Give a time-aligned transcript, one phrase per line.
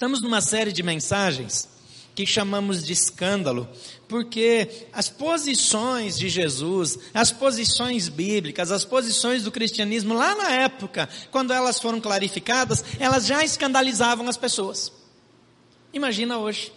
[0.00, 1.68] Estamos numa série de mensagens
[2.14, 3.68] que chamamos de escândalo,
[4.08, 11.06] porque as posições de Jesus, as posições bíblicas, as posições do cristianismo lá na época,
[11.30, 14.90] quando elas foram clarificadas, elas já escandalizavam as pessoas.
[15.92, 16.72] Imagina hoje.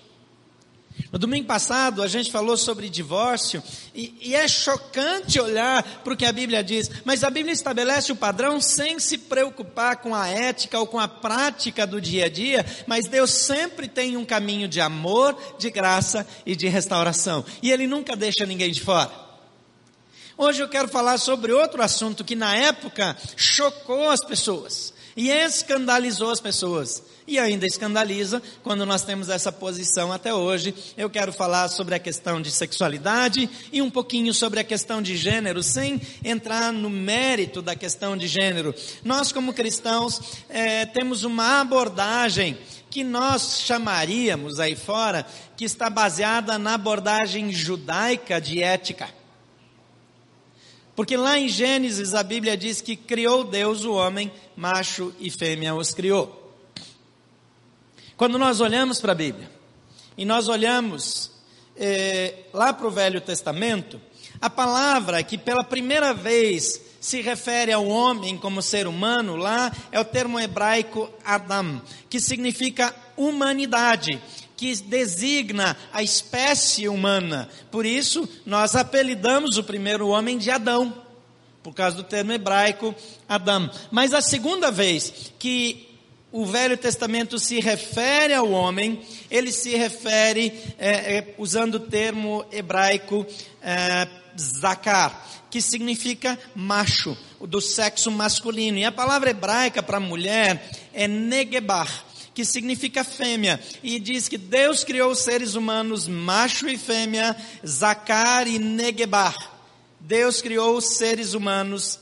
[1.12, 3.62] No domingo passado a gente falou sobre divórcio
[3.94, 8.12] e, e é chocante olhar para o que a Bíblia diz, mas a Bíblia estabelece
[8.12, 12.30] o padrão sem se preocupar com a ética ou com a prática do dia a
[12.30, 17.72] dia, mas Deus sempre tem um caminho de amor, de graça e de restauração e
[17.72, 19.12] Ele nunca deixa ninguém de fora.
[20.36, 26.32] Hoje eu quero falar sobre outro assunto que na época chocou as pessoas e escandalizou
[26.32, 30.74] as pessoas e ainda escandaliza quando nós temos essa posição até hoje.
[30.98, 35.16] Eu quero falar sobre a questão de sexualidade e um pouquinho sobre a questão de
[35.16, 38.74] gênero, sem entrar no mérito da questão de gênero.
[39.04, 42.58] Nós, como cristãos, é, temos uma abordagem
[42.90, 45.26] que nós chamaríamos aí fora,
[45.58, 49.23] que está baseada na abordagem judaica de ética.
[50.96, 55.74] Porque lá em Gênesis a Bíblia diz que criou Deus o homem, macho e fêmea
[55.74, 56.54] os criou.
[58.16, 59.52] Quando nós olhamos para a Bíblia
[60.16, 61.32] e nós olhamos
[61.76, 64.00] é, lá para o Velho Testamento,
[64.40, 70.00] a palavra que pela primeira vez se refere ao homem como ser humano, lá é
[70.00, 74.22] o termo hebraico Adam, que significa humanidade,
[74.64, 77.50] que designa a espécie humana.
[77.70, 81.04] Por isso, nós apelidamos o primeiro homem de Adão,
[81.62, 82.96] por causa do termo hebraico
[83.28, 83.70] Adam.
[83.92, 85.90] Mas a segunda vez que
[86.32, 92.46] o Velho Testamento se refere ao homem, ele se refere é, é, usando o termo
[92.50, 93.26] hebraico
[93.62, 94.08] é,
[94.40, 98.78] zakar, que significa macho, do sexo masculino.
[98.78, 103.60] E a palavra hebraica para mulher é negebar, que significa fêmea.
[103.82, 107.36] E diz que Deus criou os seres humanos macho e fêmea,
[107.66, 109.52] zakar e negebar.
[110.00, 112.00] Deus criou os seres humanos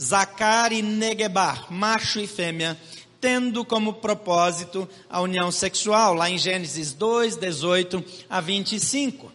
[0.00, 2.78] zakar e negebar, macho e fêmea
[3.20, 9.32] tendo como propósito a união sexual, lá em Gênesis 2, 18 a 25.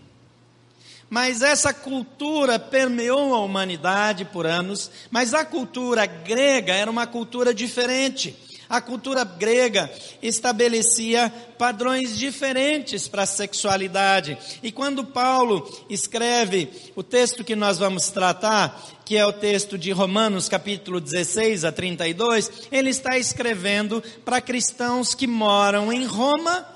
[1.09, 7.53] Mas essa cultura permeou a humanidade por anos, mas a cultura grega era uma cultura
[7.53, 8.35] diferente.
[8.73, 9.87] A cultura grega
[10.19, 14.35] estabelecia padrões diferentes para a sexualidade.
[14.63, 19.91] E quando Paulo escreve o texto que nós vamos tratar, que é o texto de
[19.91, 26.67] Romanos capítulo 16 a 32, ele está escrevendo para cristãos que moram em Roma,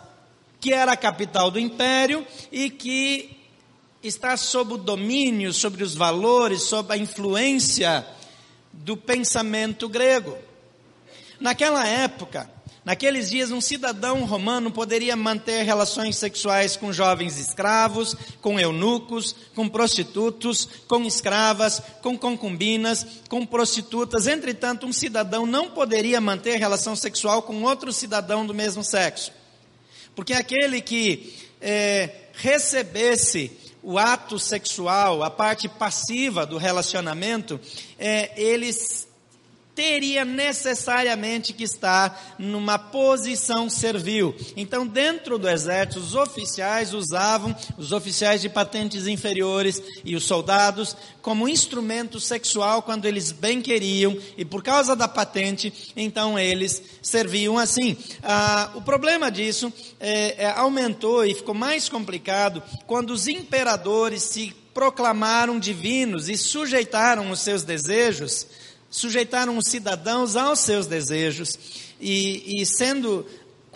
[0.60, 3.40] que era a capital do império e que
[4.04, 8.06] está sob o domínio, sobre os valores, sob a influência
[8.72, 10.46] do pensamento grego.
[11.40, 12.50] Naquela época,
[12.88, 19.68] Naqueles dias, um cidadão romano poderia manter relações sexuais com jovens escravos, com eunucos, com
[19.68, 24.26] prostitutos, com escravas, com concubinas, com prostitutas.
[24.26, 29.34] Entretanto, um cidadão não poderia manter relação sexual com outro cidadão do mesmo sexo.
[30.16, 33.52] Porque aquele que é, recebesse
[33.84, 37.60] o ato sexual, a parte passiva do relacionamento,
[38.00, 39.07] é, eles
[39.78, 44.36] teria necessariamente que estar numa posição servil.
[44.56, 50.98] Então, dentro do exército, os oficiais usavam, os oficiais de patentes inferiores e os soldados,
[51.22, 57.56] como instrumento sexual quando eles bem queriam, e por causa da patente, então eles serviam
[57.60, 57.96] assim.
[58.24, 64.56] Ah, o problema disso é, é, aumentou e ficou mais complicado quando os imperadores se
[64.74, 68.48] proclamaram divinos e sujeitaram os seus desejos
[68.90, 71.58] sujeitaram os cidadãos aos seus desejos,
[72.00, 73.26] e, e sendo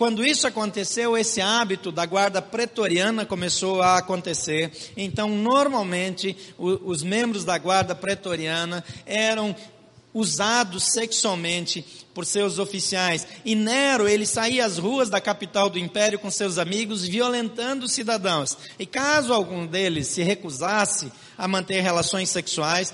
[0.02, 4.72] quando isso aconteceu, esse hábito da guarda pretoriana começou a acontecer.
[4.96, 9.54] Então, normalmente, o, os membros da guarda pretoriana eram
[10.14, 13.26] usados sexualmente por seus oficiais.
[13.44, 17.92] E Nero, ele saía às ruas da capital do império com seus amigos, violentando os
[17.92, 18.56] cidadãos.
[18.78, 22.92] E caso algum deles se recusasse a manter relações sexuais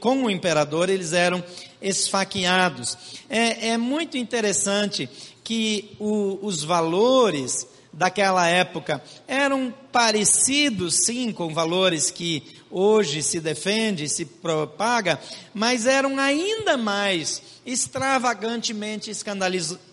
[0.00, 1.42] com o imperador, eles eram
[1.80, 2.96] esfaqueados.
[3.28, 5.08] É, é muito interessante
[5.42, 12.42] que o, os valores daquela época eram parecidos, sim, com valores que
[12.72, 15.20] hoje se defende, se propaga,
[15.52, 19.12] mas eram ainda mais extravagantemente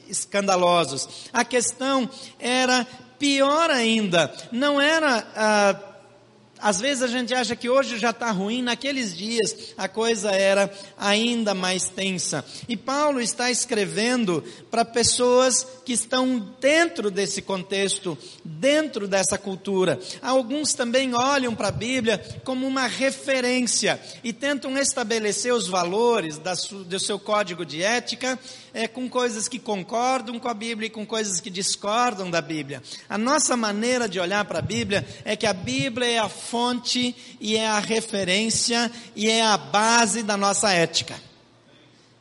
[0.08, 1.30] escandalosos.
[1.34, 2.10] A questão
[2.40, 2.88] era
[3.20, 5.89] pior ainda, não era ah,
[6.62, 10.72] às vezes a gente acha que hoje já está ruim, naqueles dias a coisa era
[10.98, 12.44] ainda mais tensa.
[12.68, 20.00] E Paulo está escrevendo para pessoas que estão dentro desse contexto, dentro dessa cultura.
[20.22, 26.40] Alguns também olham para a Bíblia como uma referência e tentam estabelecer os valores
[26.86, 28.38] do seu código de ética
[28.74, 32.82] é, com coisas que concordam com a Bíblia e com coisas que discordam da Bíblia.
[33.08, 37.16] A nossa maneira de olhar para a Bíblia é que a Bíblia é a fonte
[37.40, 41.16] e é a referência e é a base da nossa ética.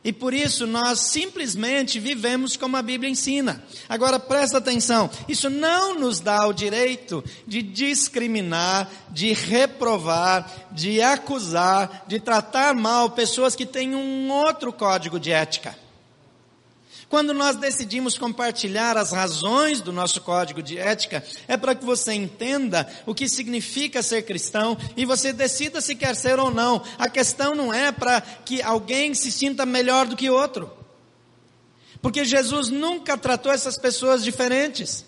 [0.01, 3.61] E por isso nós simplesmente vivemos como a Bíblia ensina.
[3.87, 12.05] Agora presta atenção, isso não nos dá o direito de discriminar, de reprovar, de acusar,
[12.07, 15.75] de tratar mal pessoas que têm um outro código de ética.
[17.09, 22.13] Quando nós decidimos compartilhar as razões do nosso código de ética, é para que você
[22.13, 26.83] entenda o que significa ser cristão e você decida se quer ser ou não.
[26.99, 30.71] A questão não é para que alguém se sinta melhor do que outro.
[31.99, 35.03] Porque Jesus nunca tratou essas pessoas diferentes.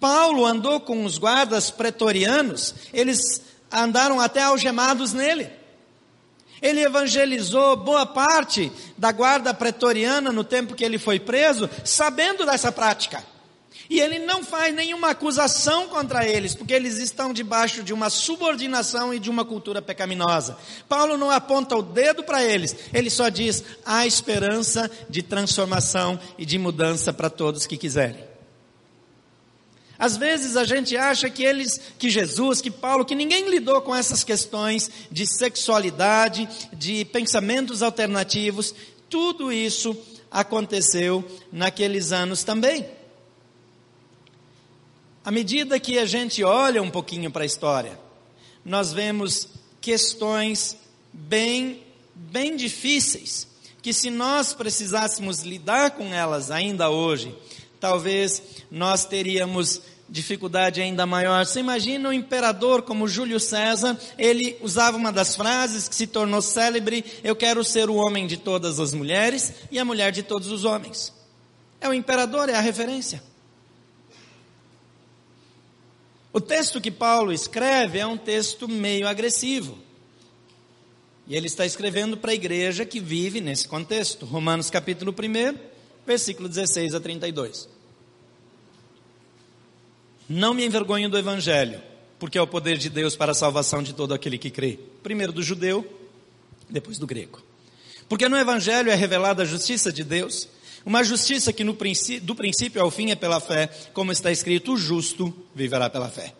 [0.00, 5.50] Paulo andou com os guardas pretorianos, eles andaram até algemados nele.
[6.62, 12.72] Ele evangelizou boa parte da guarda pretoriana no tempo que ele foi preso, sabendo dessa
[12.72, 13.22] prática.
[13.88, 19.12] E ele não faz nenhuma acusação contra eles, porque eles estão debaixo de uma subordinação
[19.12, 20.56] e de uma cultura pecaminosa.
[20.88, 26.46] Paulo não aponta o dedo para eles, ele só diz: há esperança de transformação e
[26.46, 28.33] de mudança para todos que quiserem.
[29.98, 33.94] Às vezes a gente acha que eles, que Jesus, que Paulo, que ninguém lidou com
[33.94, 38.74] essas questões de sexualidade, de pensamentos alternativos.
[39.08, 39.96] Tudo isso
[40.30, 42.86] aconteceu naqueles anos também.
[45.24, 47.98] À medida que a gente olha um pouquinho para a história,
[48.64, 49.48] nós vemos
[49.80, 50.76] questões
[51.12, 51.82] bem,
[52.14, 53.46] bem difíceis,
[53.80, 57.34] que se nós precisássemos lidar com elas ainda hoje,
[57.84, 61.44] talvez nós teríamos dificuldade ainda maior.
[61.44, 66.40] Você imagina um imperador como Júlio César, ele usava uma das frases que se tornou
[66.40, 70.50] célebre: Eu quero ser o homem de todas as mulheres e a mulher de todos
[70.50, 71.12] os homens.
[71.78, 73.22] É o imperador, é a referência.
[76.32, 79.76] O texto que Paulo escreve é um texto meio agressivo.
[81.26, 84.24] E ele está escrevendo para a igreja que vive nesse contexto.
[84.24, 85.58] Romanos capítulo 1,
[86.06, 87.73] versículo 16 a 32.
[90.28, 91.80] Não me envergonho do Evangelho,
[92.18, 94.78] porque é o poder de Deus para a salvação de todo aquele que crê.
[95.02, 95.86] Primeiro do judeu,
[96.68, 97.42] depois do grego.
[98.08, 100.48] Porque no Evangelho é revelada a justiça de Deus,
[100.84, 104.74] uma justiça que no princípio, do princípio ao fim é pela fé, como está escrito:
[104.74, 106.34] o justo viverá pela fé.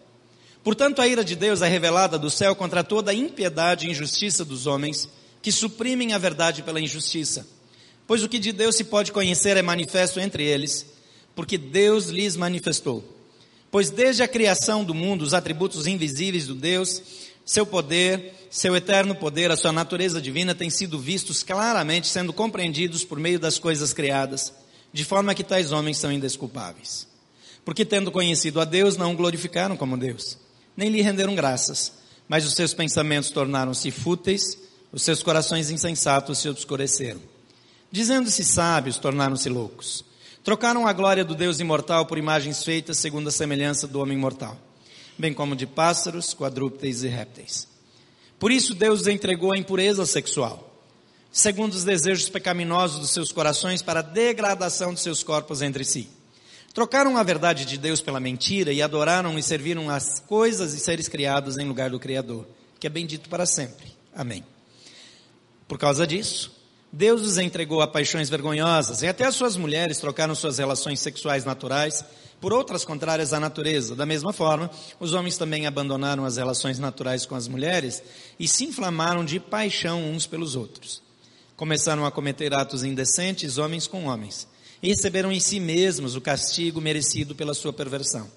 [0.62, 4.44] Portanto, a ira de Deus é revelada do céu contra toda a impiedade e injustiça
[4.44, 5.08] dos homens,
[5.42, 7.46] que suprimem a verdade pela injustiça.
[8.06, 10.86] Pois o que de Deus se pode conhecer é manifesto entre eles,
[11.34, 13.13] porque Deus lhes manifestou.
[13.74, 17.02] Pois desde a criação do mundo, os atributos invisíveis do Deus,
[17.44, 23.04] seu poder, seu eterno poder, a sua natureza divina têm sido vistos claramente, sendo compreendidos
[23.04, 24.52] por meio das coisas criadas,
[24.92, 27.08] de forma que tais homens são indesculpáveis.
[27.64, 30.38] Porque tendo conhecido a Deus, não o glorificaram como Deus,
[30.76, 31.94] nem lhe renderam graças,
[32.28, 34.56] mas os seus pensamentos tornaram-se fúteis,
[34.92, 37.20] os seus corações insensatos se obscureceram.
[37.90, 40.04] Dizendo-se sábios, tornaram-se loucos
[40.44, 44.58] Trocaram a glória do Deus imortal por imagens feitas segundo a semelhança do homem mortal,
[45.16, 47.66] bem como de pássaros, quadrúpedes e répteis.
[48.38, 50.70] Por isso Deus os entregou à impureza sexual,
[51.32, 56.10] segundo os desejos pecaminosos dos seus corações, para a degradação de seus corpos entre si.
[56.74, 61.08] Trocaram a verdade de Deus pela mentira e adoraram e serviram as coisas e seres
[61.08, 62.46] criados em lugar do Criador,
[62.78, 63.96] que é bendito para sempre.
[64.14, 64.44] Amém.
[65.66, 66.53] Por causa disso,
[66.96, 71.44] Deus os entregou a paixões vergonhosas, e até as suas mulheres trocaram suas relações sexuais
[71.44, 72.04] naturais
[72.40, 73.96] por outras contrárias à natureza.
[73.96, 74.70] Da mesma forma,
[75.00, 78.00] os homens também abandonaram as relações naturais com as mulheres
[78.38, 81.02] e se inflamaram de paixão uns pelos outros.
[81.56, 84.46] Começaram a cometer atos indecentes, homens com homens,
[84.80, 88.30] e receberam em si mesmos o castigo merecido pela sua perversão.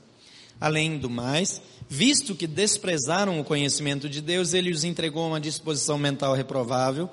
[0.60, 5.40] Além do mais, visto que desprezaram o conhecimento de Deus, ele os entregou a uma
[5.40, 7.08] disposição mental reprovável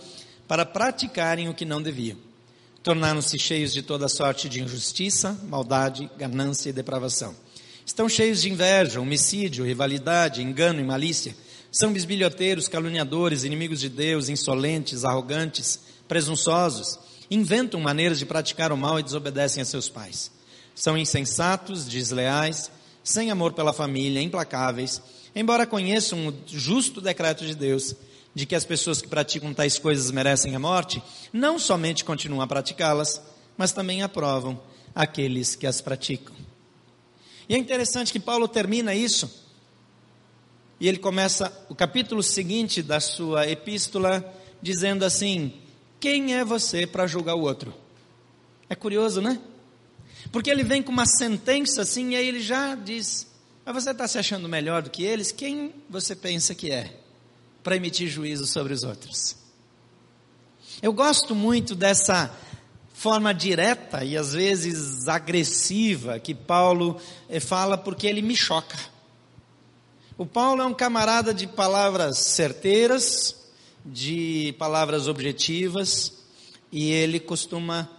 [0.47, 2.17] para praticarem o que não deviam.
[2.83, 7.35] Tornaram-se cheios de toda sorte de injustiça, maldade, ganância e depravação.
[7.87, 11.35] Estão cheios de inveja, homicídio, rivalidade, engano e malícia.
[11.73, 16.99] São bisbilhoteiros, caluniadores, inimigos de Deus, insolentes, arrogantes, presunçosos.
[17.31, 20.31] Inventam maneiras de praticar o mal e desobedecem a seus pais.
[20.75, 22.71] São insensatos, desleais,
[23.03, 25.01] sem amor pela família, implacáveis,
[25.35, 27.95] embora conheçam o justo decreto de Deus
[28.35, 32.47] de que as pessoas que praticam tais coisas merecem a morte, não somente continuam a
[32.47, 33.23] praticá-las,
[33.57, 34.61] mas também aprovam
[34.95, 36.35] aqueles que as praticam.
[37.49, 39.43] E é interessante que Paulo termina isso,
[40.81, 44.25] e ele começa o capítulo seguinte da sua epístola
[44.61, 45.53] dizendo assim:
[46.01, 47.73] Quem é você para julgar o outro?
[48.69, 49.41] É curioso, né?
[50.33, 53.29] Porque ele vem com uma sentença assim, e aí ele já diz:
[53.65, 55.31] Mas você está se achando melhor do que eles?
[55.31, 57.04] Quem você pensa que é
[57.65, 59.37] para emitir juízo sobre os outros?
[60.83, 62.31] Eu gosto muito dessa
[62.93, 68.79] forma direta e às vezes agressiva que Paulo eh, fala, porque ele me choca.
[70.17, 73.35] O Paulo é um camarada de palavras certeiras,
[73.85, 76.13] de palavras objetivas,
[76.71, 77.91] e ele costuma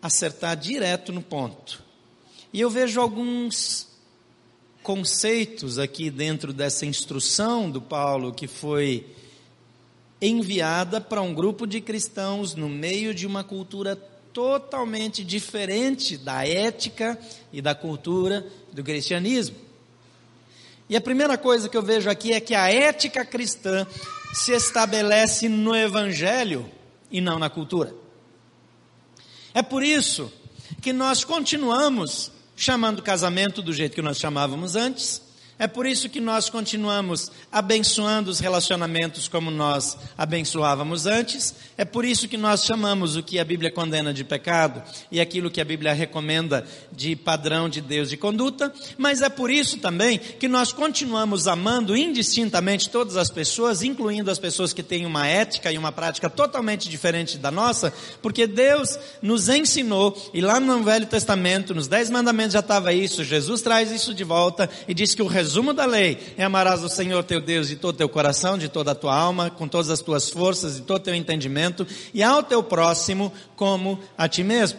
[0.00, 1.82] acertar direto no ponto.
[2.52, 3.93] E eu vejo alguns
[4.84, 9.06] conceitos aqui dentro dessa instrução do Paulo que foi
[10.20, 13.96] enviada para um grupo de cristãos no meio de uma cultura
[14.30, 17.18] totalmente diferente da ética
[17.50, 19.56] e da cultura do cristianismo.
[20.86, 23.86] E a primeira coisa que eu vejo aqui é que a ética cristã
[24.34, 26.70] se estabelece no evangelho
[27.10, 27.94] e não na cultura.
[29.54, 30.30] É por isso
[30.82, 35.22] que nós continuamos chamando casamento do jeito que nós chamávamos antes,
[35.58, 41.54] é por isso que nós continuamos abençoando os relacionamentos como nós abençoávamos antes.
[41.78, 44.82] É por isso que nós chamamos o que a Bíblia condena de pecado
[45.12, 48.72] e aquilo que a Bíblia recomenda de padrão de Deus de conduta.
[48.98, 54.38] Mas é por isso também que nós continuamos amando indistintamente todas as pessoas, incluindo as
[54.40, 59.48] pessoas que têm uma ética e uma prática totalmente diferente da nossa, porque Deus nos
[59.48, 64.12] ensinou, e lá no Velho Testamento, nos Dez Mandamentos já estava isso, Jesus traz isso
[64.12, 67.68] de volta e diz que o resumo da lei é amarás o Senhor teu Deus
[67.68, 70.82] de todo teu coração, de toda a tua alma, com todas as tuas forças, de
[70.82, 74.78] todo teu entendimento, e ao teu próximo como a ti mesmo.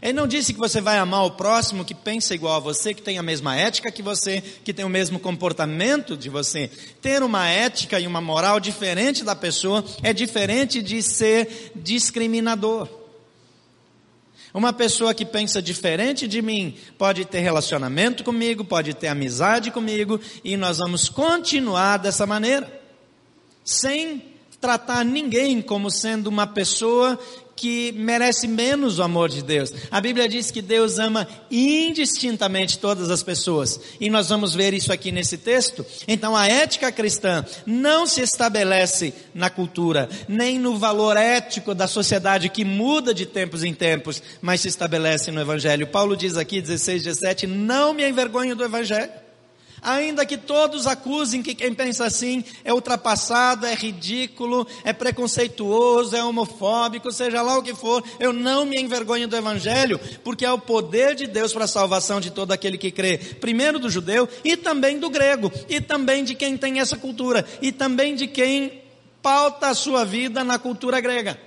[0.00, 3.02] Ele não disse que você vai amar o próximo que pensa igual a você, que
[3.02, 6.70] tem a mesma ética que você, que tem o mesmo comportamento de você.
[7.02, 12.88] Ter uma ética e uma moral diferente da pessoa é diferente de ser discriminador.
[14.56, 20.18] Uma pessoa que pensa diferente de mim pode ter relacionamento comigo, pode ter amizade comigo,
[20.42, 22.80] e nós vamos continuar dessa maneira,
[23.62, 24.24] sem
[24.58, 27.18] tratar ninguém como sendo uma pessoa
[27.56, 29.72] que merece menos o amor de Deus.
[29.90, 33.80] A Bíblia diz que Deus ama indistintamente todas as pessoas.
[33.98, 35.84] E nós vamos ver isso aqui nesse texto.
[36.06, 42.50] Então a ética cristã não se estabelece na cultura, nem no valor ético da sociedade
[42.50, 45.86] que muda de tempos em tempos, mas se estabelece no Evangelho.
[45.86, 49.25] Paulo diz aqui, 16, 17, não me envergonho do Evangelho
[49.86, 56.24] Ainda que todos acusem que quem pensa assim é ultrapassado, é ridículo, é preconceituoso, é
[56.24, 60.58] homofóbico, seja lá o que for, eu não me envergonho do Evangelho, porque é o
[60.58, 64.56] poder de Deus para a salvação de todo aquele que crê, primeiro do judeu e
[64.56, 68.82] também do grego, e também de quem tem essa cultura, e também de quem
[69.22, 71.38] pauta a sua vida na cultura grega.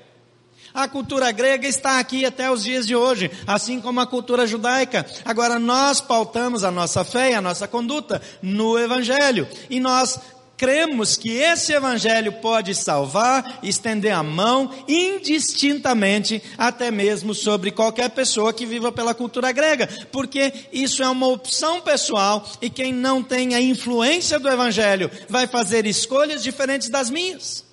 [0.80, 5.06] A cultura grega está aqui até os dias de hoje, assim como a cultura judaica.
[5.26, 9.46] Agora nós pautamos a nossa fé e a nossa conduta no Evangelho.
[9.70, 10.18] E nós
[10.56, 18.54] cremos que esse Evangelho pode salvar, estender a mão indistintamente, até mesmo sobre qualquer pessoa
[18.54, 23.54] que viva pela cultura grega, porque isso é uma opção pessoal e quem não tem
[23.54, 27.68] a influência do Evangelho vai fazer escolhas diferentes das minhas.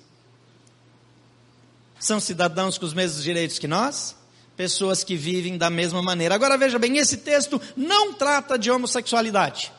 [2.07, 4.15] São cidadãos com os mesmos direitos que nós?
[4.55, 6.35] Pessoas que vivem da mesma maneira.
[6.35, 9.73] Agora veja bem, esse texto não trata de homossexualidade.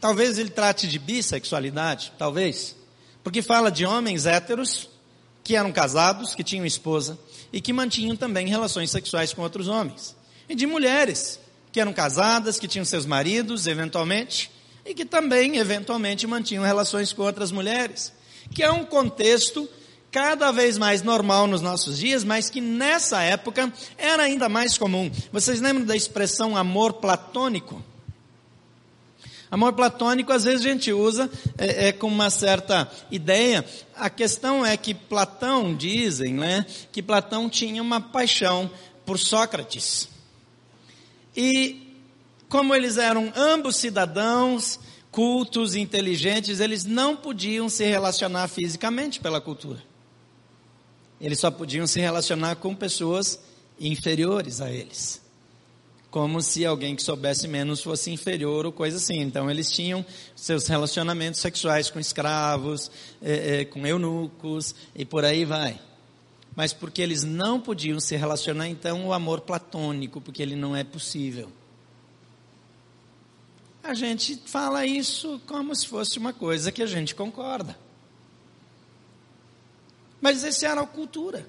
[0.00, 2.76] Talvez ele trate de bissexualidade, talvez.
[3.24, 4.88] Porque fala de homens héteros
[5.42, 7.18] que eram casados, que tinham esposa
[7.52, 10.14] e que mantinham também relações sexuais com outros homens.
[10.48, 11.40] E de mulheres
[11.72, 14.52] que eram casadas, que tinham seus maridos, eventualmente,
[14.86, 18.12] e que também, eventualmente, mantinham relações com outras mulheres.
[18.54, 19.68] Que é um contexto
[20.14, 25.10] cada vez mais normal nos nossos dias, mas que nessa época era ainda mais comum.
[25.32, 27.82] Vocês lembram da expressão amor platônico?
[29.50, 31.28] Amor platônico, às vezes a gente usa
[31.58, 33.64] é, é, com uma certa ideia.
[33.96, 38.70] A questão é que Platão, dizem, né, que Platão tinha uma paixão
[39.04, 40.08] por Sócrates.
[41.36, 41.98] E
[42.48, 44.78] como eles eram ambos cidadãos,
[45.10, 49.93] cultos, inteligentes, eles não podiam se relacionar fisicamente pela cultura.
[51.24, 53.40] Eles só podiam se relacionar com pessoas
[53.80, 55.22] inferiores a eles.
[56.10, 59.20] como se alguém que soubesse menos fosse inferior ou coisa assim.
[59.20, 60.04] Então eles tinham
[60.36, 62.90] seus relacionamentos sexuais com escravos,
[63.22, 65.80] é, é, com eunucos e por aí vai.
[66.54, 70.84] Mas porque eles não podiam se relacionar, então o amor platônico, porque ele não é
[70.84, 71.50] possível.
[73.82, 77.76] A gente fala isso como se fosse uma coisa que a gente concorda.
[80.24, 81.46] Mas essa era a cultura.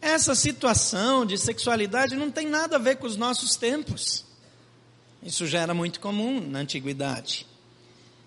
[0.00, 4.24] Essa situação de sexualidade não tem nada a ver com os nossos tempos.
[5.22, 7.46] Isso já era muito comum na antiguidade.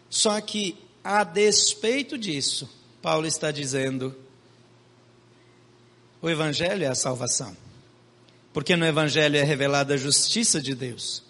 [0.07, 2.69] Só que, a despeito disso,
[3.01, 4.15] Paulo está dizendo:
[6.21, 7.57] o Evangelho é a salvação.
[8.53, 11.23] Porque no Evangelho é revelada a justiça de Deus.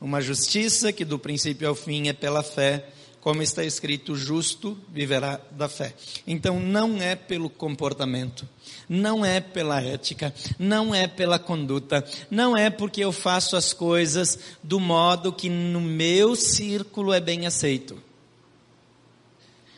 [0.00, 2.88] Uma justiça que do princípio ao fim é pela fé
[3.22, 5.94] como está escrito, justo viverá da fé.
[6.26, 8.46] Então não é pelo comportamento,
[8.88, 14.36] não é pela ética, não é pela conduta, não é porque eu faço as coisas
[14.60, 17.96] do modo que no meu círculo é bem aceito.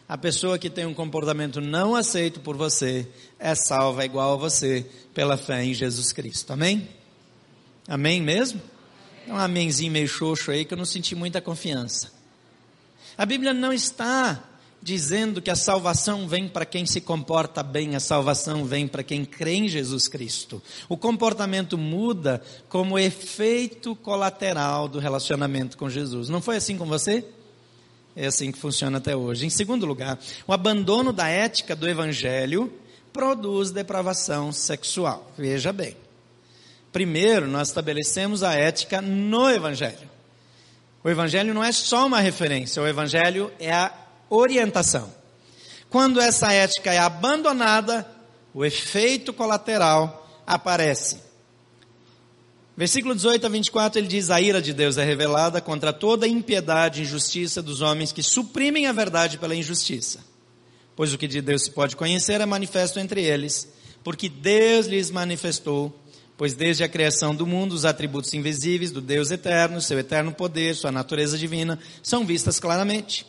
[0.09, 3.07] A pessoa que tem um comportamento não aceito por você
[3.39, 6.51] é salva igual a você pela fé em Jesus Cristo.
[6.51, 6.89] Amém?
[7.87, 8.61] Amém mesmo?
[9.29, 12.14] Um amenzinho meio xoxo aí que eu não senti muita confiança.
[13.17, 14.43] A Bíblia não está
[14.85, 19.25] dizendo que a salvação vem para quem se comporta bem, a salvação vem para quem
[19.25, 20.63] crê em Jesus Cristo.
[20.91, 26.29] O comportamento muda como efeito colateral do relacionamento com Jesus.
[26.29, 27.25] Não foi assim com você?
[28.15, 29.47] É assim que funciona até hoje.
[29.47, 32.71] Em segundo lugar, o abandono da ética do evangelho
[33.11, 35.33] produz depravação sexual.
[35.39, 35.97] Veja bem.
[36.93, 40.14] Primeiro, nós estabelecemos a ética no evangelho.
[41.05, 43.93] O Evangelho não é só uma referência, o Evangelho é a
[44.31, 45.13] orientação.
[45.91, 48.09] Quando essa ética é abandonada,
[48.55, 51.19] o efeito colateral aparece.
[52.75, 57.01] Versículo 18 a 24 ele diz: A ira de Deus é revelada contra toda impiedade
[57.01, 60.21] e injustiça dos homens que suprimem a verdade pela injustiça.
[60.97, 63.69] Pois o que de Deus se pode conhecer é manifesto entre eles,
[64.03, 65.95] porque Deus lhes manifestou
[66.37, 70.75] Pois desde a criação do mundo, os atributos invisíveis do Deus eterno, seu eterno poder,
[70.75, 73.25] sua natureza divina, são vistas claramente,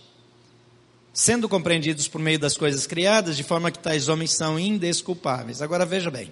[1.13, 5.61] sendo compreendidos por meio das coisas criadas, de forma que tais homens são indesculpáveis.
[5.61, 6.31] Agora veja bem,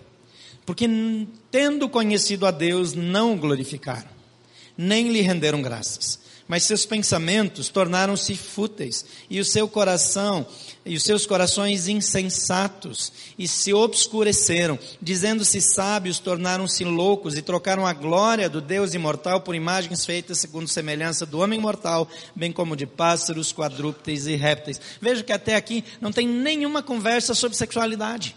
[0.65, 0.89] porque
[1.51, 4.09] tendo conhecido a Deus, não o glorificaram,
[4.75, 10.45] nem lhe renderam graças, mas seus pensamentos tornaram-se fúteis, e o seu coração
[10.85, 17.93] e os seus corações insensatos e se obscureceram, dizendo-se sábios, tornaram-se loucos e trocaram a
[17.93, 22.85] glória do Deus imortal por imagens feitas segundo semelhança do homem mortal, bem como de
[22.85, 24.79] pássaros, quadrúpedes e répteis.
[24.99, 28.35] Veja que até aqui não tem nenhuma conversa sobre sexualidade.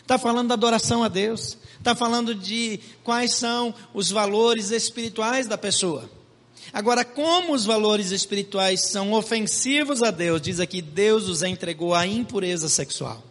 [0.00, 5.58] Está falando da adoração a Deus, está falando de quais são os valores espirituais da
[5.58, 6.10] pessoa.
[6.72, 12.06] Agora, como os valores espirituais são ofensivos a Deus, diz aqui, Deus os entregou à
[12.06, 13.22] impureza sexual,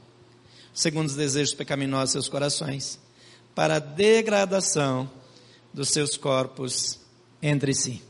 [0.73, 2.99] segundo os desejos pecaminosos de seus corações,
[3.55, 5.09] para a degradação
[5.73, 6.99] dos seus corpos
[7.41, 8.01] entre si.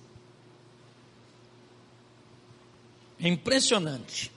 [3.22, 4.32] É impressionante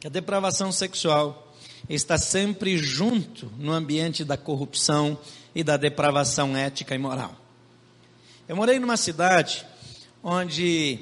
[0.00, 1.54] que a depravação sexual
[1.88, 5.18] está sempre junto no ambiente da corrupção
[5.54, 7.43] e da depravação ética e moral.
[8.46, 9.64] Eu morei numa cidade
[10.22, 10.98] onde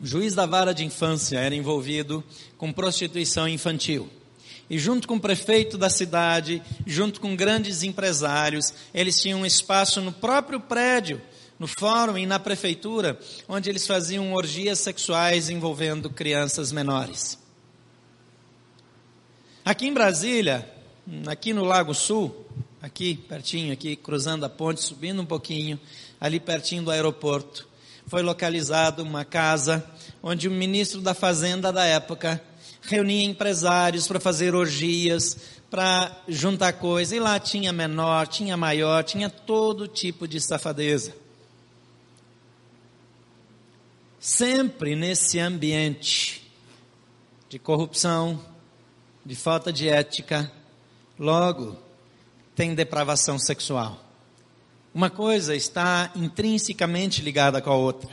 [0.00, 2.24] o juiz da vara de infância era envolvido
[2.58, 4.10] com prostituição infantil.
[4.68, 10.00] E junto com o prefeito da cidade, junto com grandes empresários, eles tinham um espaço
[10.00, 11.22] no próprio prédio,
[11.56, 13.16] no fórum e na prefeitura,
[13.46, 17.38] onde eles faziam orgias sexuais envolvendo crianças menores.
[19.64, 20.68] Aqui em Brasília,
[21.26, 22.44] aqui no Lago Sul,
[22.82, 25.80] aqui pertinho, aqui cruzando a ponte, subindo um pouquinho,
[26.20, 27.68] ali pertinho do aeroporto,
[28.06, 29.84] foi localizada uma casa
[30.22, 32.42] onde o ministro da Fazenda da época
[32.82, 35.36] reunia empresários para fazer orgias,
[35.70, 41.14] para juntar coisa, e lá tinha menor, tinha maior, tinha todo tipo de safadeza.
[44.20, 46.50] Sempre nesse ambiente
[47.48, 48.40] de corrupção,
[49.24, 50.50] de falta de ética,
[51.18, 51.76] logo
[52.54, 54.03] tem depravação sexual.
[54.94, 58.08] Uma coisa está intrinsecamente ligada com a outra.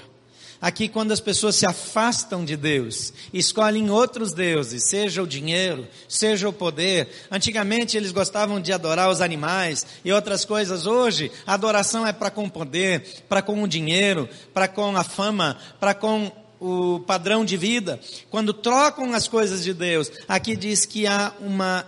[0.59, 6.49] Aqui, quando as pessoas se afastam de Deus, escolhem outros deuses, seja o dinheiro, seja
[6.49, 7.07] o poder.
[7.29, 10.87] Antigamente eles gostavam de adorar os animais e outras coisas.
[10.87, 15.03] Hoje, a adoração é para com o poder, para com o dinheiro, para com a
[15.03, 17.99] fama, para com o padrão de vida.
[18.29, 21.85] Quando trocam as coisas de Deus, aqui diz que há uma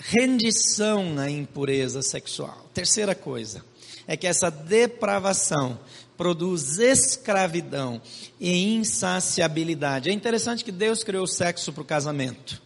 [0.00, 2.68] rendição à impureza sexual.
[2.74, 3.64] Terceira coisa,
[4.06, 5.78] é que essa depravação
[6.16, 8.00] produz escravidão
[8.38, 10.10] e insaciabilidade.
[10.10, 12.60] É interessante que Deus criou o sexo para o casamento.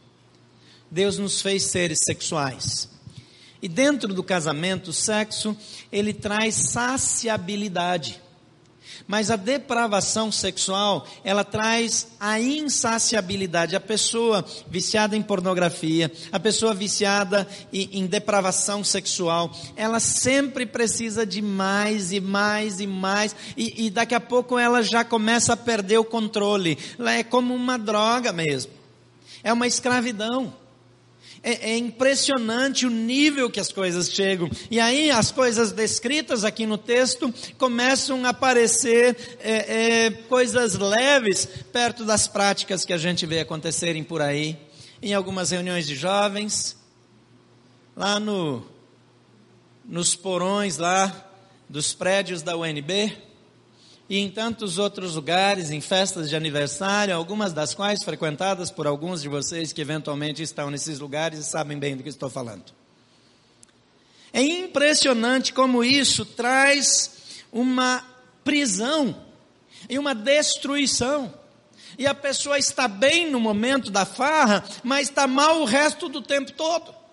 [0.90, 2.88] Deus nos fez seres sexuais.
[3.61, 5.57] E dentro do casamento, o sexo,
[5.90, 8.20] ele traz saciabilidade.
[9.07, 13.77] Mas a depravação sexual, ela traz a insaciabilidade.
[13.77, 21.43] A pessoa viciada em pornografia, a pessoa viciada em, depravação sexual, ela sempre precisa de
[21.43, 23.37] mais e mais e mais.
[23.57, 26.79] E, e daqui a pouco ela já começa a perder o controle.
[26.99, 28.73] Ela é como uma droga mesmo.
[29.43, 30.63] É uma escravidão.
[31.47, 34.51] É, é, impressionante o nível que as coisas chegam.
[34.71, 41.45] E aí as coisas descritas aqui no texto começam a aparecer é, é, coisas leves
[41.71, 44.57] perto das práticas que a gente vê acontecerem por aí.
[45.03, 46.79] Em algumas reuniões de jovens,
[47.95, 48.65] lá no,
[49.85, 51.29] nos porões lá
[51.69, 53.15] dos prédios da UNB,
[54.09, 59.23] e em tantos outros lugares, em festas de aniversário, algumas das quais frequentadas por alguns
[59.23, 62.64] de vocês que eventualmente estão nesses lugares e sabem bem do que estou falando.
[64.33, 68.05] É impressionante como isso traz uma
[68.43, 69.17] prisão
[69.88, 71.33] e uma destruição.
[71.97, 76.21] E a pessoa está bem no momento da farra, mas está mal o resto do
[76.21, 77.04] tempo todo.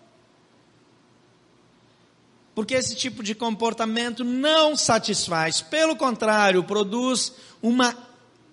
[2.62, 7.97] Porque esse tipo de comportamento não satisfaz, pelo contrário, produz uma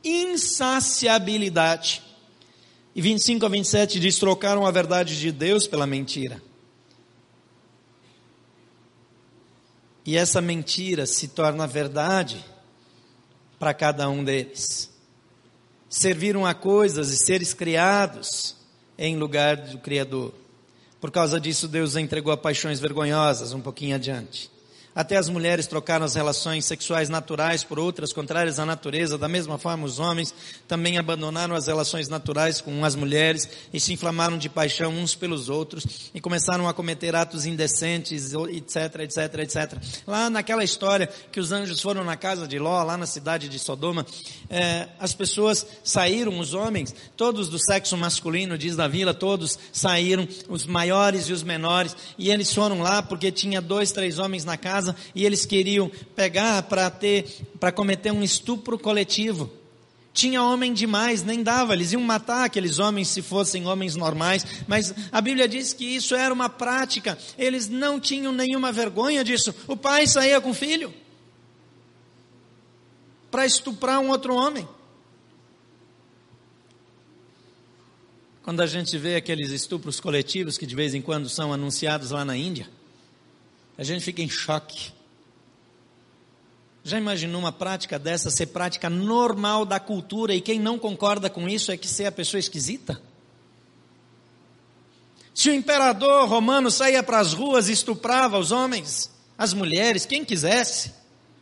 [0.03, 2.03] insaciabilidade.
[2.95, 6.43] E 25 a 27 diz: trocaram a verdade de Deus pela mentira.
[10.07, 12.43] E essa mentira se torna verdade
[13.59, 14.91] para cada um deles.
[15.87, 18.57] Serviram a coisas e seres criados
[18.97, 20.33] em lugar do Criador.
[21.01, 24.51] Por causa disso, Deus entregou a paixões vergonhosas um pouquinho adiante.
[24.99, 29.17] Até as mulheres trocaram as relações sexuais naturais por outras contrárias à natureza.
[29.17, 30.35] Da mesma forma, os homens
[30.67, 35.49] também abandonaram as relações naturais com as mulheres e se inflamaram de paixão uns pelos
[35.49, 39.79] outros e começaram a cometer atos indecentes, etc, etc, etc.
[40.05, 43.59] Lá naquela história que os anjos foram na casa de Ló, lá na cidade de
[43.61, 44.05] Sodoma,
[44.51, 50.27] é, as pessoas saíram, os homens, todos do sexo masculino, diz da vila, todos saíram,
[50.49, 54.57] os maiores e os menores, e eles foram lá porque tinha dois, três homens na
[54.57, 57.25] casa casa e eles queriam pegar para ter,
[57.59, 59.51] para cometer um estupro coletivo.
[60.13, 64.93] Tinha homem demais, nem dava, eles iam matar aqueles homens se fossem homens normais, mas
[65.13, 69.55] a Bíblia diz que isso era uma prática, eles não tinham nenhuma vergonha disso.
[69.69, 70.93] O pai saía com o filho
[73.31, 74.67] para estuprar um outro homem.
[78.43, 82.25] Quando a gente vê aqueles estupros coletivos que de vez em quando são anunciados lá
[82.25, 82.67] na Índia,
[83.79, 84.93] a gente fica em choque.
[86.83, 91.49] Já imaginou uma prática dessa ser prática normal da cultura e quem não concorda com
[91.49, 93.01] isso é que ser a pessoa esquisita?
[95.33, 100.25] Se o imperador romano saía para as ruas e estuprava os homens, as mulheres, quem
[100.25, 100.93] quisesse,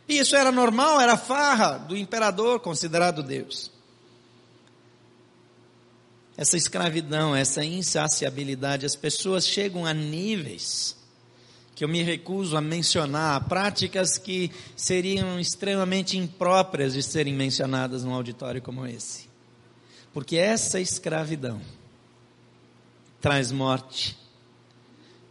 [0.07, 3.71] e isso era normal, era farra do imperador considerado Deus.
[6.37, 10.95] Essa escravidão, essa insaciabilidade, as pessoas chegam a níveis
[11.77, 18.15] que eu me recuso a mencionar, práticas que seriam extremamente impróprias de serem mencionadas num
[18.15, 19.29] auditório como esse.
[20.11, 21.61] Porque essa escravidão
[23.21, 24.17] traz morte.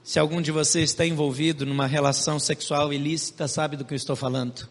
[0.04, 4.14] Se algum de vocês está envolvido numa relação sexual ilícita, sabe do que eu estou
[4.14, 4.68] falando.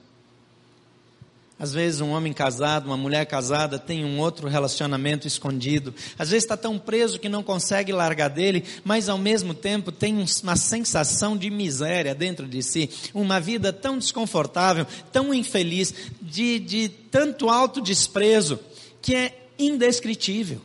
[1.57, 5.95] Às vezes um homem casado, uma mulher casada tem um outro relacionamento escondido.
[6.19, 10.13] Às vezes está tão preso que não consegue largar dele, mas ao mesmo tempo tem
[10.43, 12.89] uma sensação de miséria dentro de si.
[13.13, 18.59] Uma vida tão desconfortável, tão infeliz, de, de tanto autodesprezo,
[19.01, 20.61] que é indescritível.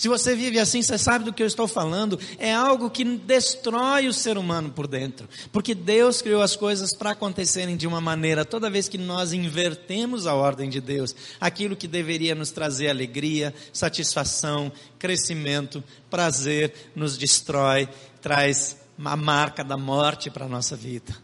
[0.00, 2.18] Se você vive assim, você sabe do que eu estou falando.
[2.38, 5.28] É algo que destrói o ser humano por dentro.
[5.52, 8.42] Porque Deus criou as coisas para acontecerem de uma maneira.
[8.42, 13.54] Toda vez que nós invertemos a ordem de Deus, aquilo que deveria nos trazer alegria,
[13.74, 17.86] satisfação, crescimento, prazer, nos destrói,
[18.22, 21.14] traz a marca da morte para a nossa vida.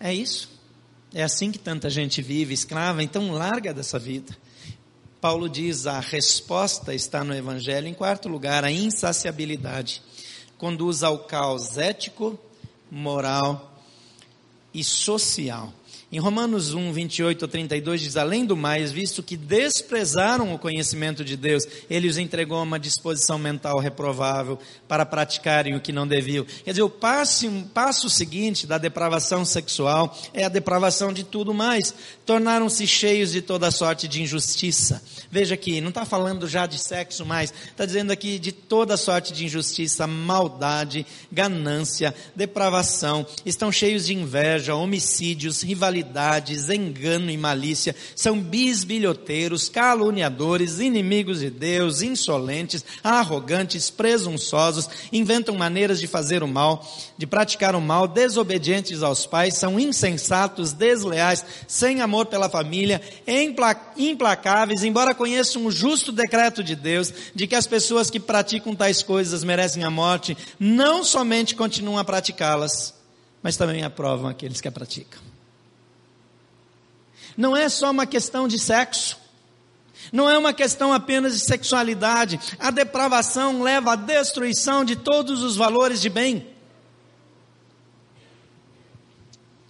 [0.00, 0.48] É isso.
[1.12, 4.34] É assim que tanta gente vive, escrava, então larga dessa vida.
[5.20, 7.86] Paulo diz: a resposta está no Evangelho.
[7.88, 10.02] Em quarto lugar, a insaciabilidade
[10.58, 12.38] conduz ao caos ético,
[12.90, 13.80] moral
[14.72, 15.72] e social.
[16.16, 21.22] Em Romanos 1, 28 a 32 diz: Além do mais, visto que desprezaram o conhecimento
[21.22, 26.08] de Deus, ele os entregou a uma disposição mental reprovável para praticarem o que não
[26.08, 26.46] deviam.
[26.64, 31.94] Quer dizer, o passo, passo seguinte da depravação sexual é a depravação de tudo mais.
[32.24, 35.02] Tornaram-se cheios de toda sorte de injustiça.
[35.30, 39.34] Veja aqui, não está falando já de sexo mais, está dizendo aqui de toda sorte
[39.34, 43.26] de injustiça, maldade, ganância, depravação.
[43.44, 45.62] Estão cheios de inveja, homicídios,
[46.06, 47.94] rivalidades, engano e malícia.
[48.14, 56.86] São bisbilhoteiros, caluniadores, inimigos de Deus, insolentes, arrogantes, presunçosos, inventam maneiras de fazer o mal,
[57.18, 63.00] de praticar o mal, desobedientes aos pais, são insensatos, desleais, sem amor pela família,
[63.96, 69.02] implacáveis, embora conheçam o justo decreto de Deus, de que as pessoas que praticam tais
[69.02, 72.94] coisas merecem a morte, não somente continuam a praticá-las,
[73.42, 75.35] mas também aprovam aqueles que a praticam.
[77.36, 79.18] Não é só uma questão de sexo.
[80.12, 82.38] Não é uma questão apenas de sexualidade.
[82.58, 86.46] A depravação leva à destruição de todos os valores de bem.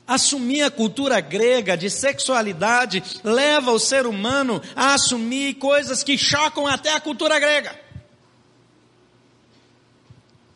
[0.07, 6.67] Assumir a cultura grega de sexualidade leva o ser humano a assumir coisas que chocam
[6.67, 7.77] até a cultura grega.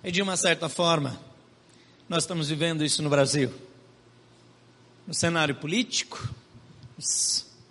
[0.05, 1.21] E de uma certa forma,
[2.09, 3.53] nós estamos vivendo isso no Brasil.
[5.05, 6.33] No cenário político,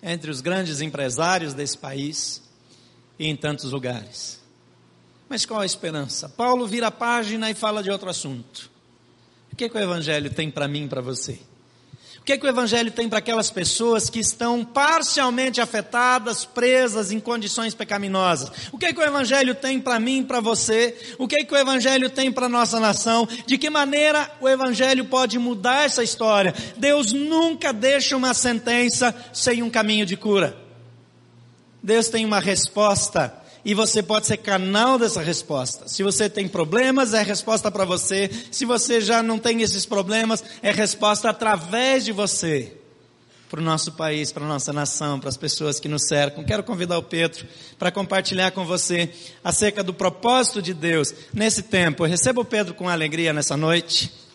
[0.01, 2.41] entre os grandes empresários desse país
[3.17, 4.39] e em tantos lugares.
[5.27, 6.27] Mas qual a esperança?
[6.27, 8.71] Paulo vira a página e fala de outro assunto.
[9.51, 11.39] O que, que o Evangelho tem para mim e para você?
[12.29, 17.19] O que, que o Evangelho tem para aquelas pessoas que estão parcialmente afetadas, presas em
[17.19, 18.51] condições pecaminosas?
[18.71, 20.95] O que, que o Evangelho tem para mim para você?
[21.17, 23.27] O que, que o Evangelho tem para a nossa nação?
[23.47, 26.53] De que maneira o Evangelho pode mudar essa história?
[26.77, 30.55] Deus nunca deixa uma sentença sem um caminho de cura.
[31.81, 35.87] Deus tem uma resposta e você pode ser canal dessa resposta.
[35.87, 38.29] Se você tem problemas, é resposta para você.
[38.51, 42.73] Se você já não tem esses problemas, é resposta através de você
[43.49, 46.43] para o nosso país, para a nossa nação, para as pessoas que nos cercam.
[46.43, 47.47] Quero convidar o Pedro
[47.79, 49.09] para compartilhar com você
[49.43, 52.05] acerca do propósito de Deus nesse tempo.
[52.05, 54.28] Eu recebo o Pedro com alegria nessa noite.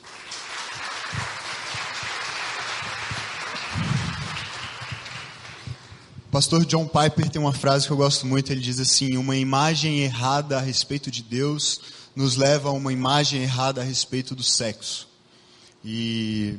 [6.34, 10.00] Pastor John Piper tem uma frase que eu gosto muito, ele diz assim: "Uma imagem
[10.00, 11.80] errada a respeito de Deus
[12.16, 15.06] nos leva a uma imagem errada a respeito do sexo".
[15.84, 16.56] E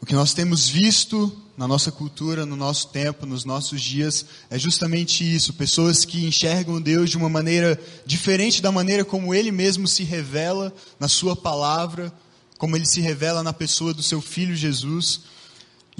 [0.00, 4.58] o que nós temos visto na nossa cultura, no nosso tempo, nos nossos dias, é
[4.58, 9.86] justamente isso: pessoas que enxergam Deus de uma maneira diferente da maneira como Ele mesmo
[9.86, 12.10] se revela na Sua palavra,
[12.56, 15.20] como Ele se revela na pessoa do Seu Filho Jesus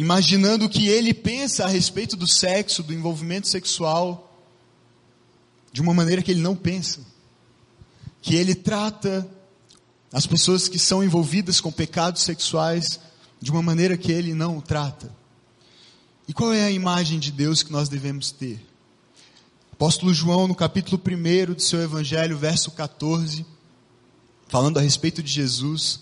[0.03, 4.37] imaginando o que ele pensa a respeito do sexo, do envolvimento sexual,
[5.73, 7.01] de uma maneira que ele não pensa.
[8.21, 9.27] Que ele trata
[10.13, 13.01] as pessoas que são envolvidas com pecados sexuais
[13.41, 15.15] de uma maneira que ele não trata.
[16.27, 18.61] E qual é a imagem de Deus que nós devemos ter?
[19.73, 23.47] Apóstolo João, no capítulo 1 do seu Evangelho, verso 14,
[24.49, 26.01] falando a respeito de Jesus,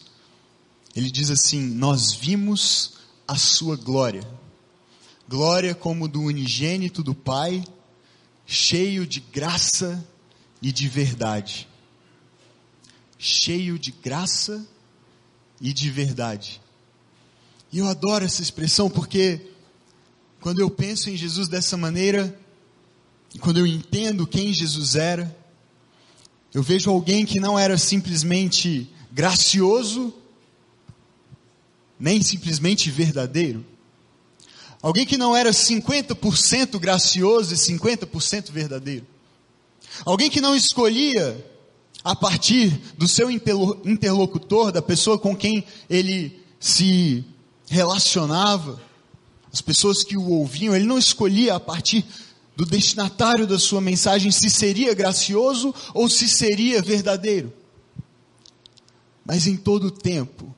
[0.95, 3.00] ele diz assim: Nós vimos
[3.31, 4.29] a sua glória.
[5.29, 7.63] Glória como do unigênito do Pai,
[8.45, 10.05] cheio de graça
[10.61, 11.69] e de verdade.
[13.17, 14.67] Cheio de graça
[15.61, 16.61] e de verdade.
[17.71, 19.41] E eu adoro essa expressão porque
[20.41, 22.37] quando eu penso em Jesus dessa maneira,
[23.39, 25.39] quando eu entendo quem Jesus era,
[26.53, 30.13] eu vejo alguém que não era simplesmente gracioso,
[32.01, 33.65] nem simplesmente verdadeiro.
[34.83, 39.07] Alguém que não era 50% gracioso e 50% verdadeiro.
[40.07, 41.47] Alguém que não escolhia
[42.03, 47.23] a partir do seu interlocutor, da pessoa com quem ele se
[47.69, 48.81] relacionava,
[49.53, 52.05] as pessoas que o ouviam, ele não escolhia a partir
[52.57, 57.53] do destinatário da sua mensagem se seria gracioso ou se seria verdadeiro.
[59.25, 60.55] Mas em todo o tempo,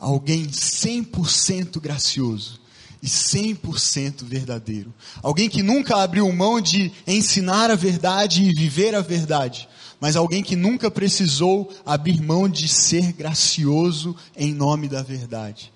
[0.00, 2.58] alguém 100% gracioso
[3.02, 4.92] e 100% verdadeiro.
[5.22, 9.68] Alguém que nunca abriu mão de ensinar a verdade e viver a verdade,
[10.00, 15.72] mas alguém que nunca precisou abrir mão de ser gracioso em nome da verdade.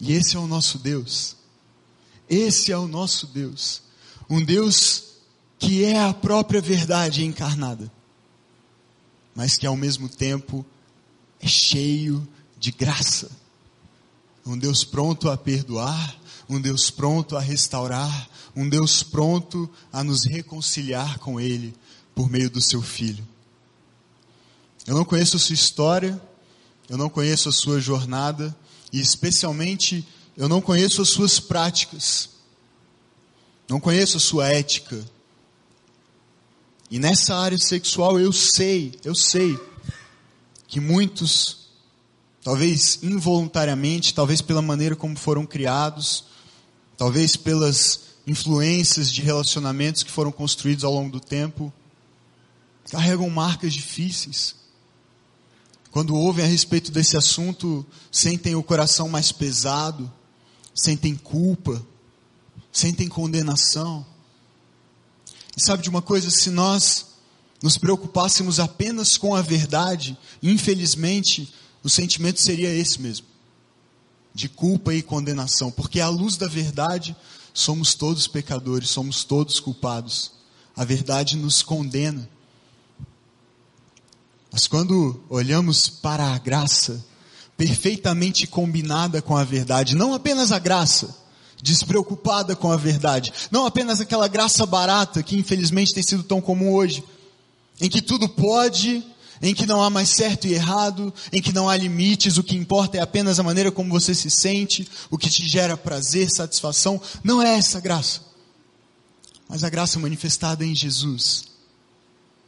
[0.00, 1.36] E esse é o nosso Deus.
[2.28, 3.82] Esse é o nosso Deus.
[4.28, 5.04] Um Deus
[5.58, 7.90] que é a própria verdade encarnada,
[9.34, 10.64] mas que ao mesmo tempo
[11.40, 12.26] é cheio
[12.58, 13.30] de graça.
[14.44, 16.18] Um Deus pronto a perdoar,
[16.48, 21.74] um Deus pronto a restaurar, um Deus pronto a nos reconciliar com Ele
[22.14, 23.26] por meio do Seu Filho.
[24.86, 26.20] Eu não conheço a sua história,
[26.88, 28.56] eu não conheço a sua jornada,
[28.92, 32.30] e especialmente eu não conheço as suas práticas,
[33.68, 35.04] não conheço a sua ética.
[36.90, 39.58] E nessa área sexual eu sei, eu sei
[40.66, 41.67] que muitos,
[42.48, 46.24] talvez involuntariamente, talvez pela maneira como foram criados,
[46.96, 51.70] talvez pelas influências de relacionamentos que foram construídos ao longo do tempo,
[52.90, 54.54] carregam marcas difíceis.
[55.90, 60.10] Quando ouvem a respeito desse assunto, sentem o coração mais pesado,
[60.74, 61.84] sentem culpa,
[62.72, 64.06] sentem condenação.
[65.54, 66.30] E sabe de uma coisa?
[66.30, 67.08] Se nós
[67.62, 73.26] nos preocupássemos apenas com a verdade, infelizmente, o sentimento seria esse mesmo:
[74.34, 77.16] de culpa e condenação, porque à luz da verdade,
[77.52, 80.32] somos todos pecadores, somos todos culpados.
[80.76, 82.28] A verdade nos condena.
[84.50, 87.04] Mas quando olhamos para a graça,
[87.56, 91.16] perfeitamente combinada com a verdade, não apenas a graça,
[91.60, 96.72] despreocupada com a verdade, não apenas aquela graça barata que infelizmente tem sido tão comum
[96.72, 97.02] hoje,
[97.80, 99.04] em que tudo pode,
[99.40, 102.56] em que não há mais certo e errado, em que não há limites, o que
[102.56, 107.00] importa é apenas a maneira como você se sente, o que te gera prazer, satisfação,
[107.22, 108.22] não é essa graça.
[109.48, 111.44] Mas a graça manifestada em Jesus,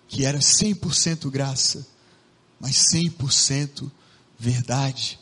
[0.09, 1.87] que era 100% graça,
[2.61, 3.91] mas 100%
[4.39, 5.19] verdade.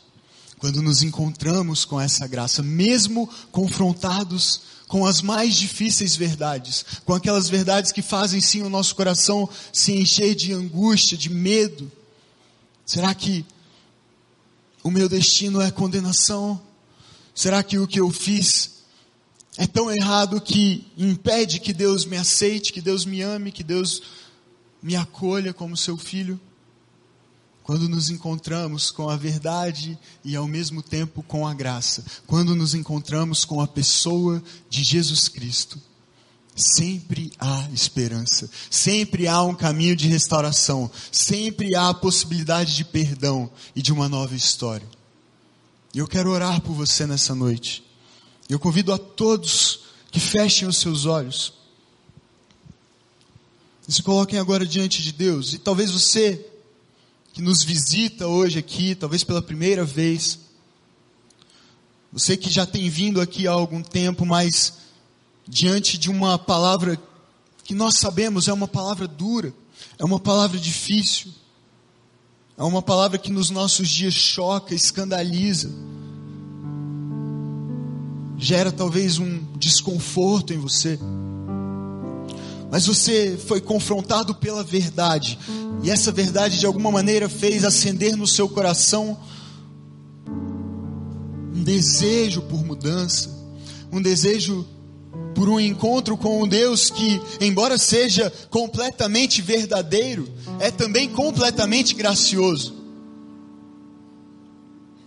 [0.57, 7.47] Quando nos encontramos com essa graça, mesmo confrontados com as mais difíceis verdades, com aquelas
[7.47, 11.91] verdades que fazem sim o nosso coração se encher de angústia, de medo.
[12.83, 13.45] Será que
[14.83, 16.59] o meu destino é condenação?
[17.35, 18.79] Será que o que eu fiz
[19.57, 24.01] é tão errado que impede que Deus me aceite, que Deus me ame, que Deus
[24.81, 26.41] me acolha como seu filho?
[27.69, 32.73] Quando nos encontramos com a verdade e ao mesmo tempo com a graça, quando nos
[32.73, 35.79] encontramos com a pessoa de Jesus Cristo,
[36.55, 43.47] sempre há esperança, sempre há um caminho de restauração, sempre há a possibilidade de perdão
[43.75, 44.87] e de uma nova história.
[45.93, 47.83] E eu quero orar por você nessa noite.
[48.49, 51.53] Eu convido a todos que fechem os seus olhos
[53.87, 55.53] e se coloquem agora diante de Deus.
[55.53, 56.48] E talvez você
[57.39, 60.39] que nos visita hoje aqui, talvez pela primeira vez.
[62.11, 64.73] Você que já tem vindo aqui há algum tempo, mas
[65.47, 67.01] diante de uma palavra
[67.63, 69.53] que nós sabemos é uma palavra dura,
[69.97, 71.31] é uma palavra difícil,
[72.57, 75.71] é uma palavra que nos nossos dias choca, escandaliza,
[78.37, 80.99] gera talvez um desconforto em você
[82.71, 85.39] mas você foi confrontado pela verdade,
[85.83, 89.17] e essa verdade de alguma maneira fez acender no seu coração
[90.27, 93.29] um desejo por mudança,
[93.91, 94.65] um desejo
[95.33, 100.27] por um encontro com um Deus que, embora seja completamente verdadeiro,
[100.59, 102.75] é também completamente gracioso.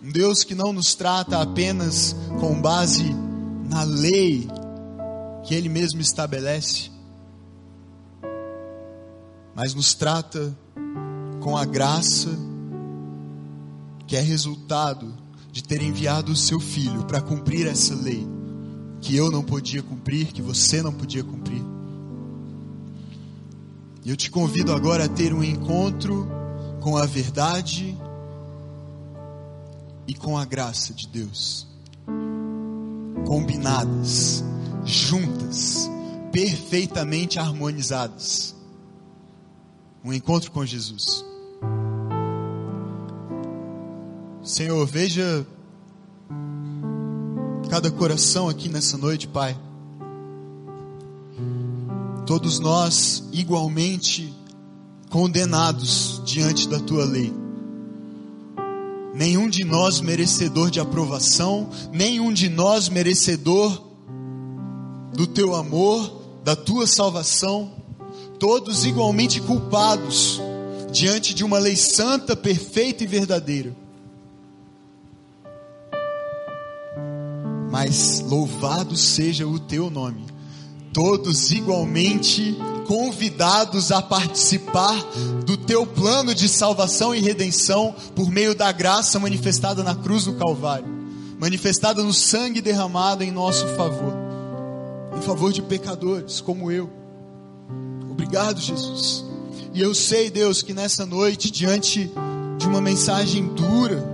[0.02, 3.14] Um Deus que não nos trata apenas com base
[3.68, 4.48] na lei
[5.44, 6.90] que Ele mesmo estabelece,
[9.54, 10.56] mas nos trata
[11.40, 12.30] com a graça
[14.06, 15.12] que é resultado
[15.50, 18.26] de ter enviado o seu filho para cumprir essa lei
[19.00, 21.62] que eu não podia cumprir, que você não podia cumprir.
[24.04, 26.28] E eu te convido agora a ter um encontro
[26.80, 27.96] com a verdade
[30.06, 31.66] e com a graça de Deus,
[33.26, 34.42] combinadas,
[34.84, 35.90] juntas,
[36.32, 38.61] perfeitamente harmonizadas
[40.04, 41.24] um encontro com Jesus.
[44.42, 45.46] Senhor, veja
[47.70, 49.56] cada coração aqui nessa noite, Pai.
[52.26, 54.34] Todos nós igualmente
[55.08, 57.32] condenados diante da tua lei.
[59.14, 63.82] Nenhum de nós merecedor de aprovação, nenhum de nós merecedor
[65.12, 67.81] do teu amor, da tua salvação
[68.42, 70.40] todos igualmente culpados
[70.90, 73.72] diante de uma lei santa, perfeita e verdadeira.
[77.70, 80.26] Mas louvado seja o teu nome,
[80.92, 85.00] todos igualmente convidados a participar
[85.46, 90.34] do teu plano de salvação e redenção por meio da graça manifestada na cruz do
[90.34, 91.00] Calvário
[91.38, 94.14] manifestada no sangue derramado em nosso favor,
[95.16, 97.01] em favor de pecadores como eu.
[98.12, 99.24] Obrigado, Jesus.
[99.72, 102.12] E eu sei, Deus, que nessa noite, diante
[102.58, 104.06] de uma mensagem dura,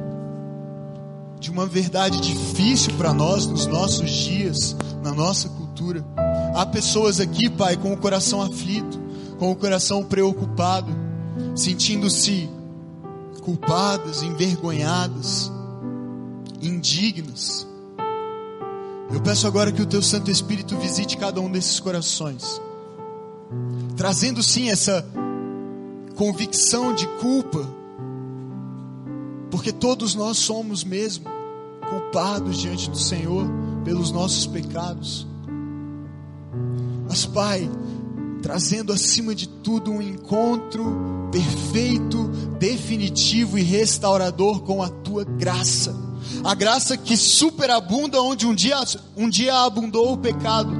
[1.41, 6.05] de uma verdade difícil para nós nos nossos dias, na nossa cultura,
[6.55, 9.01] há pessoas aqui, Pai, com o coração aflito,
[9.37, 10.93] com o coração preocupado,
[11.57, 12.49] sentindo-se
[13.43, 15.51] culpadas, envergonhadas,
[16.63, 17.67] indignas.
[19.13, 22.61] Eu peço agora que o Teu Santo Espírito visite cada um desses corações,
[23.99, 25.05] trazendo sim essa
[26.15, 27.69] convicção de culpa,
[29.51, 31.27] porque todos nós somos mesmo
[31.91, 33.45] culpados diante do Senhor
[33.85, 35.27] pelos nossos pecados.
[37.09, 37.69] Mas, Pai,
[38.41, 40.85] trazendo acima de tudo um encontro
[41.33, 45.93] perfeito, definitivo e restaurador com a tua graça.
[46.45, 48.77] A graça que superabunda onde um dia,
[49.17, 50.71] um dia abundou o pecado.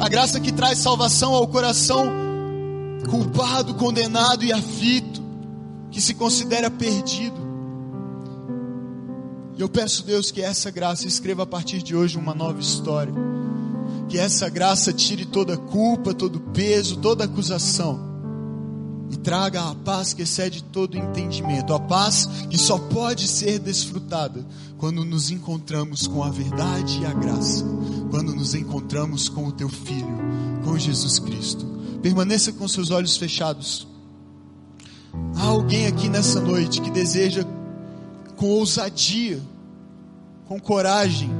[0.00, 2.23] A graça que traz salvação ao coração
[3.08, 5.22] culpado, condenado e aflito,
[5.90, 7.44] que se considera perdido.
[9.56, 13.14] E eu peço, Deus, que essa graça escreva a partir de hoje uma nova história
[14.08, 18.12] que essa graça tire toda culpa, todo peso, toda acusação
[19.10, 24.44] e traga a paz que excede todo entendimento, a paz que só pode ser desfrutada
[24.78, 27.64] quando nos encontramos com a verdade e a graça,
[28.10, 30.18] quando nos encontramos com o teu filho,
[30.64, 31.66] com Jesus Cristo.
[32.04, 33.88] Permaneça com seus olhos fechados.
[35.36, 37.44] Há alguém aqui nessa noite que deseja
[38.36, 39.40] com ousadia,
[40.46, 41.30] com coragem,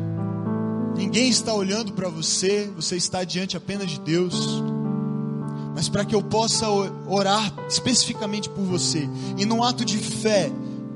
[0.97, 4.63] Ninguém está olhando para você, você está diante apenas de Deus.
[5.75, 6.69] Mas para que eu possa
[7.09, 10.53] orar especificamente por você, e num ato de fé,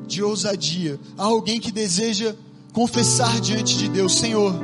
[0.06, 2.34] de ousadia, há alguém que deseja
[2.72, 4.54] confessar diante de Deus: Senhor,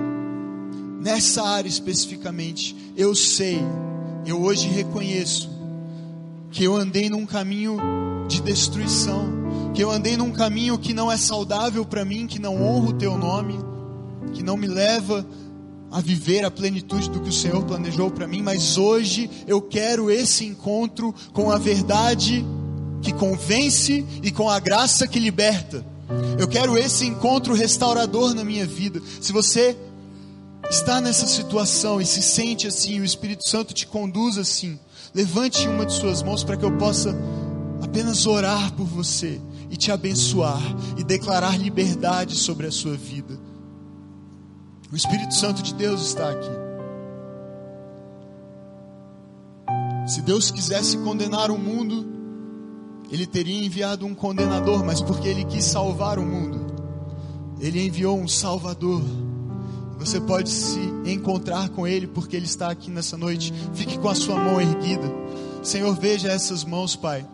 [1.01, 3.59] nessa área especificamente, eu sei,
[4.27, 5.51] eu hoje reconheço,
[6.51, 7.77] que eu andei num caminho
[8.29, 12.63] de destruição, que eu andei num caminho que não é saudável para mim, que não
[12.63, 13.59] honra o teu nome
[14.35, 15.25] que não me leva
[15.91, 20.11] a viver a plenitude do que o Senhor planejou para mim, mas hoje eu quero
[20.11, 22.45] esse encontro com a verdade
[23.01, 25.87] que convence e com a graça que liberta.
[26.39, 29.01] Eu quero esse encontro restaurador na minha vida.
[29.21, 29.77] Se você
[30.71, 34.79] está nessa situação e se sente assim, o Espírito Santo te conduz assim,
[35.15, 37.15] levante uma de suas mãos para que eu possa
[37.83, 39.41] apenas orar por você
[39.71, 40.63] e te abençoar
[40.97, 43.39] e declarar liberdade sobre a sua vida.
[44.93, 46.65] O Espírito Santo de Deus está aqui.
[50.07, 52.07] Se Deus quisesse condenar o mundo,
[53.11, 56.67] Ele teria enviado um condenador, mas porque Ele quis salvar o mundo,
[57.59, 59.03] Ele enviou um Salvador.
[60.05, 63.55] Você pode se encontrar com Ele porque Ele está aqui nessa noite.
[63.73, 65.11] Fique com a sua mão erguida.
[65.63, 67.27] Senhor, veja essas mãos, Pai.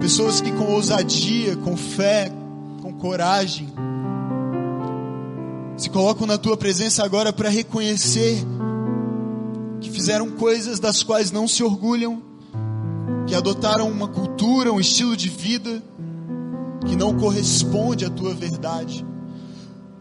[0.00, 2.32] Pessoas que com ousadia, com fé,
[2.82, 3.72] com coragem,
[5.76, 8.44] se colocam na tua presença agora para reconhecer
[9.80, 12.20] que fizeram coisas das quais não se orgulham,
[13.24, 15.80] que adotaram uma cultura, um estilo de vida
[16.86, 19.06] que não corresponde à tua verdade.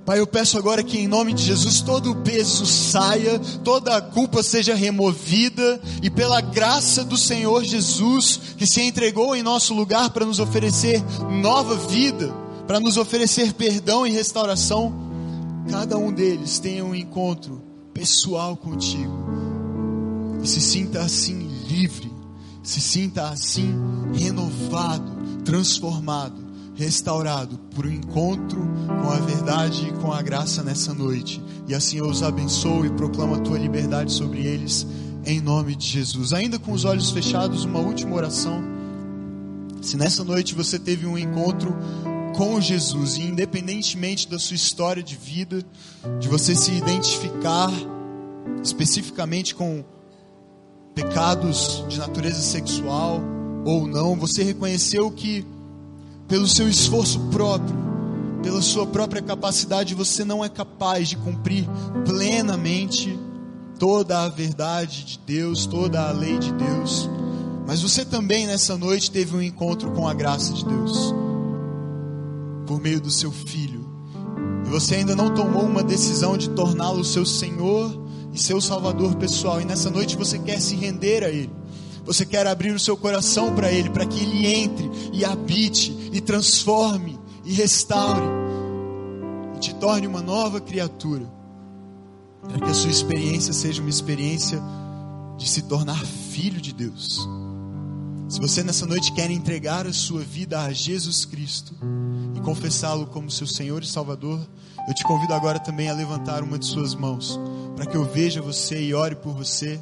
[0.05, 4.01] Pai, eu peço agora que em nome de Jesus todo o peso saia, toda a
[4.01, 10.11] culpa seja removida e pela graça do Senhor Jesus, que se entregou em nosso lugar
[10.11, 11.03] para nos oferecer
[11.41, 12.31] nova vida,
[12.67, 14.93] para nos oferecer perdão e restauração,
[15.71, 19.11] cada um deles tenha um encontro pessoal contigo.
[20.43, 22.13] E se sinta assim livre,
[22.61, 23.73] se sinta assim
[24.13, 26.44] renovado, transformado,
[26.75, 28.59] restaurado por um encontro
[29.01, 31.41] com a verdade e com a graça nessa noite.
[31.67, 34.85] E assim eu os abençoo e proclamo a tua liberdade sobre eles
[35.25, 36.33] em nome de Jesus.
[36.33, 38.63] Ainda com os olhos fechados, uma última oração.
[39.81, 41.75] Se nessa noite você teve um encontro
[42.35, 45.63] com Jesus, e independentemente da sua história de vida,
[46.19, 47.71] de você se identificar
[48.61, 49.83] especificamente com
[50.93, 53.21] pecados de natureza sexual
[53.65, 55.45] ou não, você reconheceu que
[56.27, 57.75] pelo seu esforço próprio,
[58.41, 61.67] pela sua própria capacidade, você não é capaz de cumprir
[62.05, 63.17] plenamente
[63.79, 67.09] toda a verdade de Deus, toda a lei de Deus.
[67.67, 71.13] Mas você também nessa noite teve um encontro com a graça de Deus
[72.65, 73.85] por meio do seu filho.
[74.65, 77.99] E você ainda não tomou uma decisão de torná-lo seu Senhor
[78.33, 79.61] e seu Salvador pessoal.
[79.61, 81.51] E nessa noite você quer se render a Ele.
[82.05, 86.21] Você quer abrir o seu coração para Ele, para que Ele entre e habite e
[86.21, 88.25] transforme e restaure
[89.55, 91.25] e te torne uma nova criatura,
[92.47, 94.61] para que a sua experiência seja uma experiência
[95.37, 97.27] de se tornar filho de Deus.
[98.27, 101.75] Se você nessa noite quer entregar a sua vida a Jesus Cristo
[102.35, 104.39] e confessá-lo como seu Senhor e Salvador,
[104.87, 107.39] eu te convido agora também a levantar uma de suas mãos,
[107.75, 109.81] para que eu veja você e ore por você.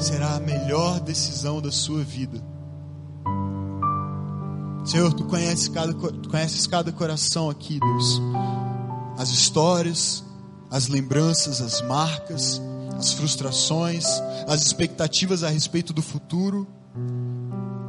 [0.00, 2.42] Será a melhor decisão da sua vida.
[4.82, 8.20] Senhor, tu conheces cada, tu conheces cada coração aqui, Deus.
[9.18, 10.24] As histórias,
[10.70, 12.60] as lembranças, as marcas,
[12.96, 14.06] as frustrações,
[14.48, 16.66] as expectativas a respeito do futuro,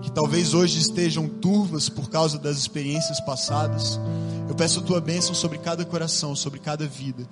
[0.01, 3.97] que talvez hoje estejam turvas por causa das experiências passadas.
[4.49, 7.25] Eu peço a tua bênção sobre cada coração, sobre cada vida.